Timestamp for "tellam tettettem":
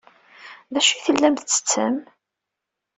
1.05-1.95